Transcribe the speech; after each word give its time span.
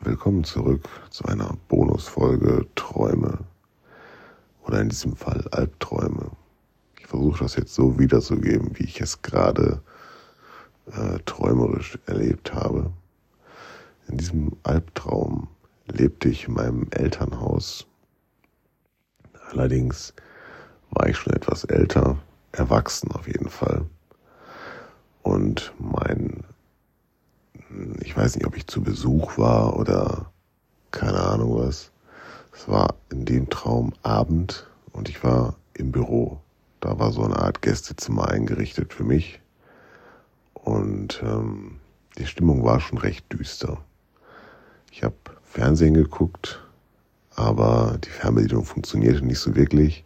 Willkommen 0.00 0.44
zurück 0.44 0.88
zu 1.10 1.24
einer 1.24 1.56
Bonusfolge 1.66 2.66
Träume 2.76 3.40
oder 4.62 4.80
in 4.80 4.90
diesem 4.90 5.16
Fall 5.16 5.44
Albträume. 5.50 6.30
Ich 7.00 7.08
versuche 7.08 7.40
das 7.42 7.56
jetzt 7.56 7.74
so 7.74 7.98
wiederzugeben, 7.98 8.78
wie 8.78 8.84
ich 8.84 9.00
es 9.00 9.22
gerade 9.22 9.82
äh, 10.92 11.18
träumerisch 11.26 11.98
erlebt 12.06 12.54
habe. 12.54 12.92
In 14.06 14.18
diesem 14.18 14.52
Albtraum 14.62 15.48
lebte 15.88 16.28
ich 16.28 16.46
in 16.46 16.54
meinem 16.54 16.86
Elternhaus. 16.92 17.84
Allerdings 19.50 20.14
war 20.90 21.08
ich 21.08 21.16
schon 21.16 21.32
etwas 21.32 21.64
älter, 21.64 22.16
erwachsen 22.52 23.10
auf 23.10 23.26
jeden 23.26 23.48
Fall. 23.48 23.84
Und 25.22 25.72
mein, 25.80 26.17
weiß 28.18 28.34
nicht, 28.34 28.46
ob 28.46 28.56
ich 28.56 28.66
zu 28.66 28.82
Besuch 28.82 29.38
war 29.38 29.76
oder 29.76 30.32
keine 30.90 31.20
Ahnung 31.20 31.56
was. 31.56 31.92
Es 32.52 32.66
war 32.66 32.96
in 33.10 33.24
dem 33.24 33.48
Traum 33.48 33.92
Abend 34.02 34.66
und 34.92 35.08
ich 35.08 35.22
war 35.22 35.54
im 35.74 35.92
Büro. 35.92 36.40
Da 36.80 36.98
war 36.98 37.12
so 37.12 37.22
eine 37.22 37.36
Art 37.36 37.62
Gästezimmer 37.62 38.28
eingerichtet 38.28 38.92
für 38.92 39.04
mich. 39.04 39.40
Und 40.54 41.22
ähm, 41.22 41.78
die 42.18 42.26
Stimmung 42.26 42.64
war 42.64 42.80
schon 42.80 42.98
recht 42.98 43.32
düster. 43.32 43.78
Ich 44.90 45.04
habe 45.04 45.14
Fernsehen 45.44 45.94
geguckt, 45.94 46.60
aber 47.36 47.98
die 48.04 48.10
Fernbedienung 48.10 48.64
funktionierte 48.64 49.24
nicht 49.24 49.38
so 49.38 49.54
wirklich. 49.54 50.04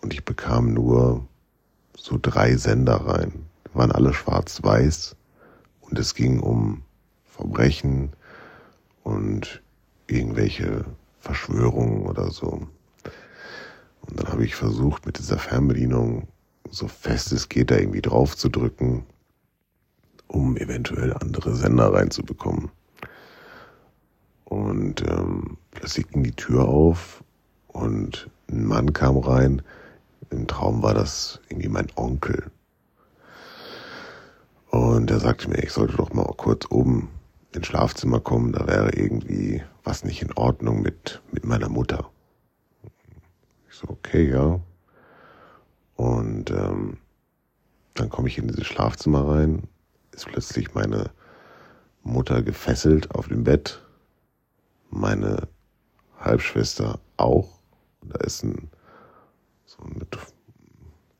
Und 0.00 0.14
ich 0.14 0.24
bekam 0.24 0.72
nur 0.72 1.26
so 1.96 2.18
drei 2.22 2.54
Sender 2.56 3.04
rein. 3.04 3.32
Die 3.66 3.74
waren 3.74 3.90
alle 3.90 4.14
schwarz-weiß 4.14 5.16
und 5.80 5.98
es 5.98 6.14
ging 6.14 6.38
um 6.38 6.84
Verbrechen 7.40 8.10
und 9.02 9.62
irgendwelche 10.06 10.84
Verschwörungen 11.20 12.06
oder 12.06 12.30
so. 12.30 12.66
Und 14.02 14.18
dann 14.18 14.28
habe 14.28 14.44
ich 14.44 14.54
versucht, 14.54 15.06
mit 15.06 15.18
dieser 15.18 15.38
Fernbedienung 15.38 16.28
so 16.68 16.86
fest 16.86 17.32
es 17.32 17.48
geht, 17.48 17.70
da 17.70 17.76
irgendwie 17.76 18.02
drauf 18.02 18.36
zu 18.36 18.48
drücken, 18.48 19.06
um 20.28 20.56
eventuell 20.56 21.14
andere 21.14 21.54
Sender 21.54 21.92
reinzubekommen. 21.92 22.70
Und 24.44 25.02
ähm, 25.08 25.56
plötzlich 25.70 26.08
ging 26.08 26.22
die 26.22 26.32
Tür 26.32 26.68
auf 26.68 27.24
und 27.68 28.28
ein 28.50 28.66
Mann 28.66 28.92
kam 28.92 29.16
rein. 29.16 29.62
Im 30.30 30.46
Traum 30.46 30.82
war 30.82 30.92
das 30.92 31.40
irgendwie 31.48 31.68
mein 31.68 31.88
Onkel. 31.96 32.50
Und 34.70 35.10
er 35.10 35.20
sagte 35.20 35.48
mir, 35.48 35.62
ich 35.62 35.72
sollte 35.72 35.96
doch 35.96 36.12
mal 36.12 36.32
kurz 36.36 36.66
oben 36.70 37.08
ins 37.52 37.66
Schlafzimmer 37.66 38.20
kommen. 38.20 38.52
Da 38.52 38.66
wäre 38.66 38.92
irgendwie 38.94 39.62
was 39.84 40.04
nicht 40.04 40.22
in 40.22 40.32
Ordnung 40.34 40.82
mit, 40.82 41.22
mit 41.32 41.44
meiner 41.44 41.68
Mutter. 41.68 42.10
Ich 43.68 43.76
so, 43.76 43.88
okay, 43.88 44.30
ja. 44.30 44.60
Und 45.96 46.50
ähm, 46.50 46.98
dann 47.94 48.08
komme 48.08 48.28
ich 48.28 48.38
in 48.38 48.48
dieses 48.48 48.66
Schlafzimmer 48.66 49.28
rein, 49.28 49.68
ist 50.12 50.26
plötzlich 50.26 50.74
meine 50.74 51.10
Mutter 52.02 52.42
gefesselt 52.42 53.14
auf 53.14 53.28
dem 53.28 53.44
Bett 53.44 53.82
meine 54.90 55.48
Halbschwester 56.18 56.98
auch. 57.16 57.60
Da 58.02 58.18
ist 58.20 58.42
ein, 58.42 58.70
so 59.64 59.82
mit, 59.84 60.18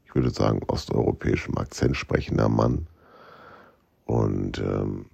ich 0.05 0.15
würde 0.15 0.31
sagen, 0.31 0.62
osteuropäischem 0.67 1.56
Akzent 1.59 1.97
sprechender 1.97 2.48
Mann. 2.48 2.87
Und 4.06 4.59
ähm, 4.59 5.09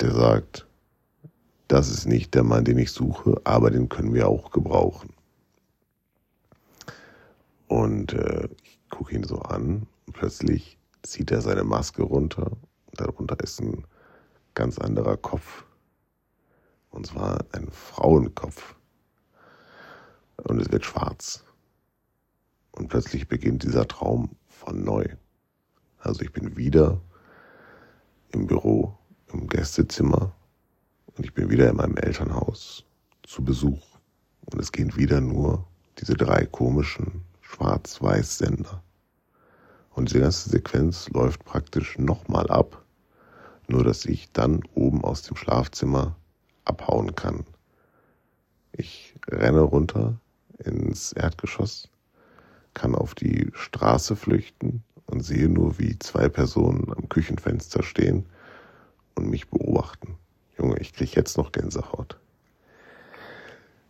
der 0.00 0.12
sagt, 0.12 0.66
das 1.68 1.88
ist 1.88 2.06
nicht 2.06 2.34
der 2.34 2.44
Mann, 2.44 2.64
den 2.64 2.78
ich 2.78 2.92
suche, 2.92 3.40
aber 3.44 3.70
den 3.70 3.88
können 3.88 4.14
wir 4.14 4.28
auch 4.28 4.50
gebrauchen. 4.50 5.12
Und 7.66 8.12
äh, 8.12 8.48
ich 8.62 8.78
gucke 8.90 9.14
ihn 9.14 9.24
so 9.24 9.40
an 9.40 9.86
und 10.06 10.12
plötzlich 10.12 10.78
zieht 11.02 11.30
er 11.30 11.40
seine 11.40 11.64
Maske 11.64 12.02
runter. 12.02 12.52
Darunter 12.92 13.38
ist 13.40 13.60
ein 13.60 13.84
ganz 14.54 14.78
anderer 14.78 15.16
Kopf 15.16 15.64
und 16.90 17.06
zwar 17.06 17.44
ein 17.52 17.68
Frauenkopf. 17.70 18.74
Und 20.44 20.60
es 20.60 20.70
wird 20.70 20.84
schwarz. 20.84 21.44
Und 22.72 22.88
plötzlich 22.88 23.26
beginnt 23.28 23.62
dieser 23.62 23.88
Traum 23.88 24.36
von 24.48 24.84
neu. 24.84 25.06
Also 25.98 26.22
ich 26.22 26.32
bin 26.32 26.56
wieder 26.56 27.00
im 28.32 28.46
Büro, 28.46 28.96
im 29.32 29.48
Gästezimmer 29.48 30.32
und 31.16 31.24
ich 31.24 31.32
bin 31.32 31.50
wieder 31.50 31.70
in 31.70 31.76
meinem 31.76 31.96
Elternhaus 31.96 32.84
zu 33.22 33.42
Besuch. 33.42 33.82
Und 34.44 34.60
es 34.60 34.70
gehen 34.70 34.94
wieder 34.96 35.20
nur 35.20 35.66
diese 35.98 36.14
drei 36.14 36.44
komischen 36.44 37.22
Schwarz-Weiß-Sender. 37.40 38.82
Und 39.90 40.10
diese 40.10 40.20
ganze 40.20 40.50
Sequenz 40.50 41.08
läuft 41.08 41.44
praktisch 41.44 41.98
nochmal 41.98 42.48
ab, 42.48 42.84
nur 43.66 43.82
dass 43.82 44.04
ich 44.04 44.30
dann 44.32 44.62
oben 44.74 45.02
aus 45.04 45.22
dem 45.22 45.36
Schlafzimmer 45.36 46.16
abhauen 46.64 47.14
kann. 47.14 47.44
Ich 48.72 49.14
renne 49.28 49.62
runter 49.62 50.20
ins 50.58 51.12
Erdgeschoss, 51.12 51.88
kann 52.74 52.94
auf 52.94 53.14
die 53.14 53.50
Straße 53.54 54.16
flüchten 54.16 54.84
und 55.06 55.22
sehe 55.22 55.48
nur, 55.48 55.78
wie 55.78 55.98
zwei 55.98 56.28
Personen 56.28 56.92
am 56.94 57.08
Küchenfenster 57.08 57.82
stehen 57.82 58.26
und 59.16 59.28
mich 59.28 59.48
beobachten. 59.48 60.16
Junge, 60.58 60.78
ich 60.78 60.92
krieg 60.92 61.14
jetzt 61.14 61.36
noch 61.36 61.52
Gänsehaut. 61.52 62.18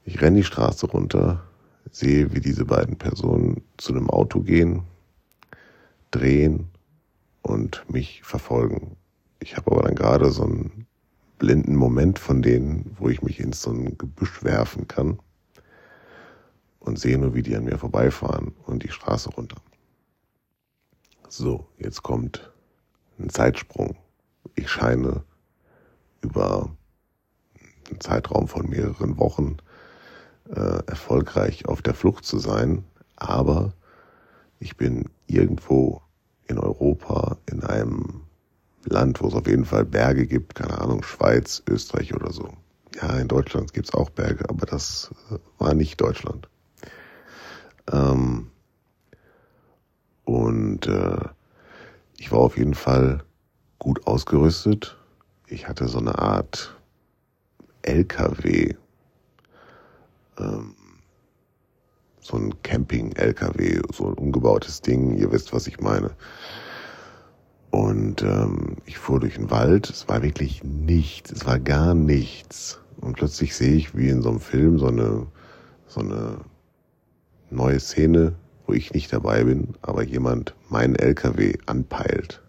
Ich 0.04 0.20
renne 0.20 0.38
die 0.38 0.44
Straße 0.44 0.87
runter, 0.87 1.42
sehe, 1.91 2.32
wie 2.32 2.41
diese 2.41 2.64
beiden 2.64 2.97
Personen 2.97 3.62
zu 3.76 3.92
einem 3.92 4.09
Auto 4.09 4.41
gehen, 4.41 4.84
drehen 6.10 6.69
und 7.42 7.84
mich 7.91 8.22
verfolgen. 8.22 8.97
Ich 9.41 9.56
habe 9.56 9.72
aber 9.72 9.82
dann 9.82 9.94
gerade 9.94 10.31
so 10.31 10.44
ein 10.44 10.87
blinden 11.38 11.76
Moment 11.76 12.19
von 12.19 12.43
denen, 12.43 12.97
wo 12.98 13.08
ich 13.08 13.22
mich 13.22 13.41
in 13.41 13.53
so 13.53 13.70
ein 13.70 13.98
Gebüsch 13.98 14.43
werfen 14.43 14.88
kann 14.88 15.19
und 16.81 16.98
sehe 16.98 17.19
nur, 17.19 17.34
wie 17.34 17.43
die 17.43 17.56
an 17.56 17.64
mir 17.64 17.78
vorbeifahren 17.78 18.54
und 18.64 18.82
die 18.84 18.91
Straße 18.91 19.31
runter. 19.31 19.56
So, 21.28 21.66
jetzt 21.78 22.03
kommt 22.03 22.53
ein 23.19 23.28
Zeitsprung. 23.28 23.97
Ich 24.56 24.71
scheine 24.71 25.22
über 26.22 26.71
einen 27.89 28.00
Zeitraum 28.00 28.49
von 28.49 28.69
mehreren 28.69 29.19
Wochen 29.19 29.59
äh, 30.49 30.83
erfolgreich 30.87 31.67
auf 31.67 31.83
der 31.83 31.94
Flucht 31.94 32.25
zu 32.25 32.39
sein, 32.39 32.84
aber 33.17 33.72
ich 34.59 34.77
bin 34.77 35.09
irgendwo 35.27 36.00
in 36.49 36.59
Europa 36.59 37.37
in 37.47 37.62
einem 37.62 38.22
Land, 38.84 39.21
wo 39.21 39.28
es 39.28 39.34
auf 39.34 39.47
jeden 39.47 39.65
Fall 39.65 39.84
Berge 39.84 40.27
gibt, 40.27 40.55
keine 40.55 40.81
Ahnung, 40.81 41.03
Schweiz, 41.03 41.62
Österreich 41.69 42.15
oder 42.15 42.33
so. 42.33 42.49
Ja, 42.94 43.19
in 43.19 43.28
Deutschland 43.28 43.75
gibt's 43.75 43.93
auch 43.93 44.11
Berge, 44.11 44.49
aber 44.49 44.65
das 44.65 45.11
äh, 45.31 45.38
war 45.59 45.75
nicht 45.75 46.00
Deutschland. 46.00 46.49
Ähm, 47.93 48.50
und 50.25 50.87
äh, 50.87 51.19
ich 52.17 52.33
war 52.33 52.38
auf 52.38 52.56
jeden 52.56 52.75
Fall 52.75 53.23
gut 53.86 54.04
ausgerüstet. 54.04 54.97
Ich 55.47 55.69
hatte 55.69 55.86
so 55.86 55.98
eine 55.98 56.19
Art 56.19 56.76
LKW, 57.82 58.74
ähm, 60.41 60.74
so 62.19 62.36
ein 62.36 62.52
Camping-LKW, 62.64 63.82
so 63.92 64.08
ein 64.08 64.14
umgebautes 64.14 64.80
Ding. 64.80 65.16
Ihr 65.16 65.30
wisst, 65.30 65.52
was 65.52 65.69
ich 65.69 65.78
meine. 65.78 66.10
Und 67.70 68.22
ähm, 68.22 68.78
ich 68.86 68.98
fuhr 68.98 69.20
durch 69.20 69.34
den 69.34 69.52
Wald, 69.52 69.88
es 69.88 70.08
war 70.08 70.20
wirklich 70.20 70.64
nichts, 70.64 71.30
es 71.30 71.46
war 71.46 71.60
gar 71.60 71.94
nichts. 71.94 72.81
Und 73.00 73.16
plötzlich 73.16 73.55
sehe 73.55 73.76
ich 73.76 73.96
wie 73.96 74.08
in 74.08 74.20
so 74.20 74.31
einem 74.31 74.40
Film 74.40 74.81
so 74.81 74.88
eine, 74.88 75.28
so 75.87 76.00
eine 76.00 76.38
neue 77.50 77.78
Szene, 77.78 78.34
wo 78.66 78.72
ich 78.72 78.93
nicht 78.94 79.12
dabei 79.12 79.44
bin, 79.44 79.75
aber 79.82 80.02
jemand 80.02 80.56
meinen 80.70 80.96
LKW 80.96 81.56
anpeilt 81.66 82.43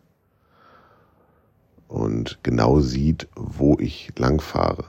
und 1.87 2.39
genau 2.43 2.79
sieht, 2.79 3.27
wo 3.35 3.77
ich 3.79 4.11
langfahre. 4.17 4.85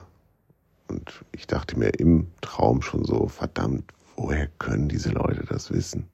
Und 0.87 1.23
ich 1.31 1.47
dachte 1.47 1.77
mir 1.77 1.89
im 1.99 2.27
Traum 2.41 2.81
schon 2.81 3.05
so, 3.05 3.27
verdammt, 3.27 3.91
woher 4.15 4.47
können 4.59 4.89
diese 4.89 5.09
Leute 5.09 5.45
das 5.47 5.71
wissen? 5.71 6.07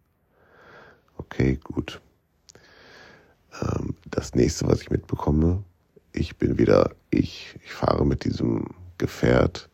Okay, 1.17 1.57
gut. 1.63 2.01
Ähm, 3.61 3.95
das 4.11 4.35
nächste, 4.35 4.67
was 4.67 4.81
ich 4.81 4.91
mitbekomme, 4.91 5.63
ich 6.11 6.37
bin 6.37 6.57
wieder 6.57 6.91
ich. 7.09 7.57
Ich 7.63 7.73
fahre 7.73 8.05
mit 8.05 8.23
diesem 8.25 8.67
Gefährt 8.97 9.69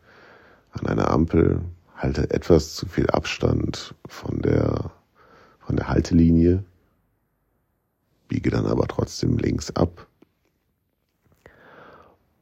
an 0.72 0.88
einer 0.88 1.10
Ampel, 1.10 1.62
halte 1.96 2.30
etwas 2.31 2.75
zu 2.75 2.88
viel 2.88 3.10
Abstand 3.10 3.94
von 4.08 4.42
der, 4.42 4.92
von 5.60 5.75
der 5.75 5.88
Haltelinie, 5.88 6.63
biege 8.28 8.50
dann 8.50 8.66
aber 8.66 8.88
trotzdem 8.88 9.38
links 9.38 9.72
ab 9.72 10.08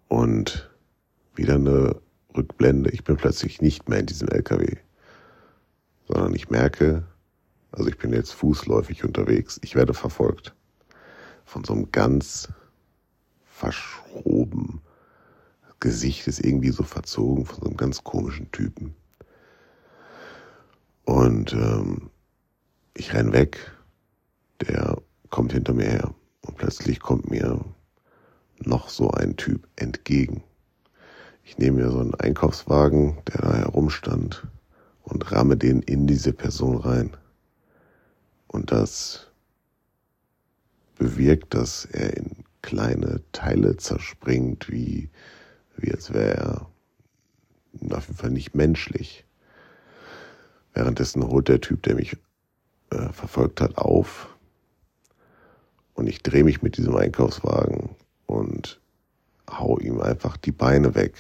und 0.10 0.70
wieder 1.36 1.56
eine 1.56 2.02
Rückblende. 2.36 2.90
Ich 2.90 3.06
bin 3.06 3.16
plötzlich 3.16 3.62
nicht 3.62 3.88
mehr 3.88 4.00
in 4.00 4.06
diesem 4.06 4.28
LKW, 4.28 4.76
sondern 6.08 6.36
ich 6.36 6.50
merke, 6.50 7.06
also 7.72 7.88
ich 7.88 7.98
bin 7.98 8.12
jetzt 8.12 8.34
fußläufig 8.34 9.06
unterwegs, 9.06 9.60
ich 9.64 9.76
werde 9.76 9.94
verfolgt 9.94 10.54
von 11.46 11.64
so 11.64 11.74
einem 11.74 11.92
ganz 11.92 12.50
verschroben. 13.46 14.82
Gesicht 15.80 16.28
ist 16.28 16.44
irgendwie 16.44 16.72
so 16.72 16.84
verzogen 16.84 17.46
von 17.46 17.60
so 17.62 17.66
einem 17.68 17.78
ganz 17.78 18.04
komischen 18.04 18.52
Typen. 18.52 18.96
Und 21.06 21.54
ähm, 21.54 22.10
ich 22.94 23.14
renn 23.14 23.32
weg, 23.32 23.72
der 24.62 25.02
kommt 25.30 25.54
hinter 25.54 25.74
mir 25.74 25.86
her 25.86 26.14
und 26.42 26.58
plötzlich 26.58 27.00
kommt 27.00 27.30
mir 27.30 27.64
noch 28.66 28.90
so 28.90 29.12
ein 29.12 29.38
Typ 29.38 29.68
entgegen. 29.76 30.44
Ich 31.44 31.58
nehme 31.58 31.82
mir 31.82 31.92
so 31.92 32.00
einen 32.00 32.16
Einkaufswagen, 32.16 33.18
der 33.28 33.42
da 33.42 33.56
herumstand, 33.56 34.48
und 35.04 35.32
ramme 35.32 35.58
den 35.58 35.82
in 35.82 36.06
diese 36.06 36.34
Person 36.34 36.78
rein. 36.78 37.18
Und 38.48 38.72
das 38.72 39.28
bewirkt, 40.98 41.54
dass 41.56 41.86
er 41.86 42.16
in 42.18 42.44
kleine 42.62 43.22
Teile 43.32 43.78
zerspringt, 43.78 44.70
wie, 44.70 45.10
wie 45.78 45.92
als 45.92 46.14
wäre 46.14 46.34
er 46.38 46.70
auf 47.96 48.08
jeden 48.08 48.18
Fall 48.18 48.32
nicht 48.32 48.54
menschlich. 48.54 49.26
Währenddessen 50.74 51.28
holt 51.28 51.48
der 51.48 51.62
Typ, 51.62 51.82
der 51.84 51.96
mich 51.96 52.18
äh, 52.92 53.10
verfolgt 53.10 53.62
hat, 53.62 53.78
auf 53.78 54.36
und 55.94 56.08
ich 56.08 56.24
drehe 56.24 56.44
mich 56.44 56.62
mit 56.62 56.78
diesem 56.78 56.96
Einkaufswagen 56.96 57.90
und 58.30 58.80
hau 59.50 59.80
ihm 59.80 60.00
einfach 60.00 60.38
die 60.38 60.52
Beine 60.52 60.94
weg. 60.94 61.16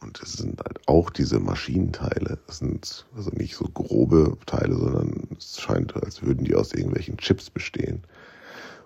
Und 0.00 0.20
es 0.20 0.34
sind 0.34 0.60
halt 0.60 0.86
auch 0.88 1.10
diese 1.10 1.38
Maschinenteile. 1.38 2.38
Das 2.46 2.58
sind 2.58 3.06
also 3.16 3.30
nicht 3.30 3.54
so 3.54 3.64
grobe 3.64 4.36
Teile, 4.46 4.74
sondern 4.74 5.28
es 5.38 5.60
scheint, 5.60 5.94
als 5.96 6.22
würden 6.22 6.44
die 6.44 6.54
aus 6.54 6.74
irgendwelchen 6.74 7.16
Chips 7.16 7.48
bestehen. 7.48 8.02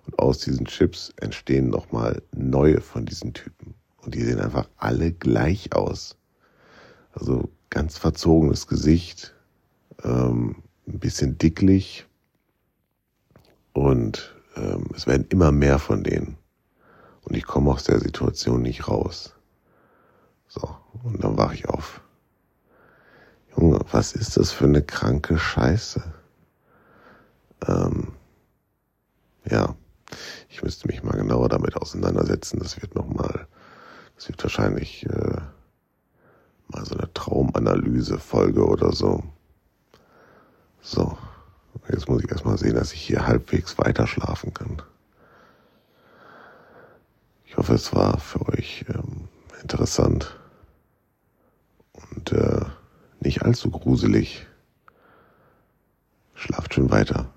Und 0.07 0.19
aus 0.19 0.39
diesen 0.39 0.67
Chips 0.67 1.13
entstehen 1.17 1.71
nochmal 1.71 2.23
neue 2.33 2.81
von 2.81 3.07
diesen 3.07 3.33
Typen. 3.33 3.75
Und 3.97 4.15
die 4.15 4.23
sehen 4.23 4.39
einfach 4.39 4.69
alle 4.77 5.11
gleich 5.11 5.75
aus. 5.75 6.17
Also 7.13 7.49
ganz 7.71 7.99
verzogenes 7.99 8.69
Gesicht, 8.69 9.35
ähm, 10.05 10.63
ein 10.87 10.99
bisschen 11.01 11.39
dicklich 11.39 12.07
und 13.73 14.35
ähm, 14.55 14.85
es 14.95 15.07
werden 15.07 15.27
immer 15.31 15.51
mehr 15.51 15.79
von 15.79 16.05
denen. 16.05 16.37
Und 17.27 17.37
ich 17.37 17.45
komme 17.45 17.73
aus 17.73 17.83
der 17.83 17.99
Situation 17.99 18.63
nicht 18.63 18.87
raus. 18.87 19.35
So, 20.47 20.77
und 21.03 21.25
dann 21.25 21.37
wache 21.37 21.55
ich 21.55 21.69
auf. 21.69 22.01
Junge, 23.57 23.81
was 23.91 24.13
ist 24.13 24.37
das 24.37 24.53
für 24.53 24.67
eine 24.67 24.83
kranke 24.83 25.37
Scheiße? 25.37 26.03
Ähm, 27.67 28.13
ja, 29.45 29.75
ich 30.49 30.63
müsste 30.63 30.87
mich 30.87 31.03
mal 31.03 31.17
genauer 31.17 31.49
damit 31.49 31.77
auseinandersetzen. 31.77 32.61
Das 32.61 32.81
wird 32.81 32.95
nochmal, 32.95 33.49
das 34.15 34.29
wird 34.29 34.41
wahrscheinlich 34.45 35.05
äh, 35.07 35.41
mal 36.69 36.85
so 36.85 36.97
eine 36.97 37.13
Traumanalyse-Folge 37.13 38.65
oder 38.65 38.93
so. 38.93 39.25
So, 40.81 41.19
jetzt 41.89 42.09
muss 42.09 42.23
ich 42.23 42.31
erstmal 42.31 42.57
sehen, 42.57 42.77
dass 42.77 42.93
ich 42.93 43.01
hier 43.01 43.27
halbwegs 43.27 43.77
weiter 43.79 44.07
schlafen 44.07 44.55
kann. 44.55 44.81
Ich 47.47 47.57
hoffe, 47.57 47.75
es 47.75 47.95
war 47.95 48.19
für 48.19 48.47
euch 48.49 48.85
ähm, 48.89 49.29
interessant 49.63 50.39
und 51.93 52.33
äh, 52.33 52.65
nicht 53.21 53.43
allzu 53.43 53.71
gruselig. 53.71 54.47
Schlaft 56.35 56.75
schön 56.75 56.91
weiter. 56.91 57.33